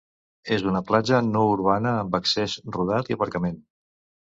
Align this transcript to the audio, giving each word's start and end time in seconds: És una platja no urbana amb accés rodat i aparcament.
És 0.53 0.63
una 0.71 0.81
platja 0.87 1.19
no 1.27 1.43
urbana 1.51 1.93
amb 1.99 2.19
accés 2.21 2.57
rodat 2.79 3.13
i 3.15 3.21
aparcament. 3.21 3.65